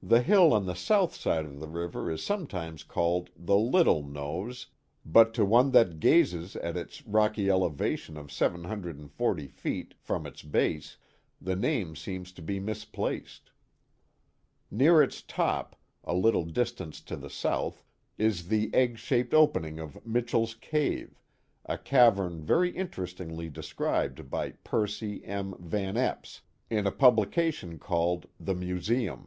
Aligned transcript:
The 0.00 0.22
hill 0.22 0.52
on 0.52 0.64
the 0.66 0.76
south 0.76 1.16
side 1.16 1.44
of 1.44 1.58
the 1.58 1.66
river 1.66 2.08
is 2.08 2.22
sometimes 2.22 2.84
called 2.84 3.30
the" 3.36 3.56
Little" 3.74 4.02
Nose, 4.08 4.68
but 5.04 5.34
to 5.34 5.44
one 5.44 5.72
that 5.72 5.98
gazes 5.98 6.54
at 6.54 6.76
its 6.76 7.04
rocky 7.04 7.46
eleva 7.46 7.98
tion 7.98 8.16
of 8.16 8.30
740 8.30 9.48
feet, 9.48 9.94
from 9.98 10.24
its 10.24 10.44
base, 10.44 10.98
the 11.40 11.56
name 11.56 11.96
seems 11.96 12.30
to 12.34 12.42
be 12.42 12.60
misplaced. 12.60 13.50
Near 14.70 15.02
its 15.02 15.20
top, 15.20 15.74
a 16.04 16.14
little 16.14 16.44
distance 16.44 17.00
to 17.00 17.16
the 17.16 17.28
south, 17.28 17.82
is 18.16 18.46
the 18.46 18.72
egg 18.72 18.98
shaped 18.98 19.34
opening 19.34 19.80
of" 19.80 19.98
Mitchell's 20.06 20.54
cave," 20.54 21.20
a 21.66 21.76
cavern 21.76 22.44
very 22.44 22.70
interestingly 22.70 23.50
de 23.50 23.64
scribed 23.64 24.30
by 24.30 24.52
Percy 24.62 25.24
M. 25.24 25.56
Van 25.58 25.96
Epps, 25.96 26.42
in 26.70 26.86
a 26.86 26.92
publication 26.92 27.80
called 27.80 28.28
The 28.38 28.54
Museum. 28.54 29.26